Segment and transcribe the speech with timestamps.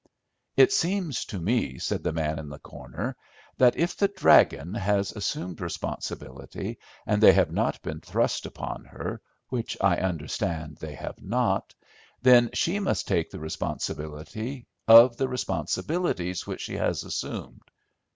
[0.57, 3.15] "It seems to me," said the man in the corner,
[3.59, 9.21] "that if the 'dragon' has assumed responsibilities and they have not been thrust upon her,
[9.49, 11.75] which I understand they have not,
[12.19, 17.61] then she must take the responsibility of the responsibilities which she has assumed.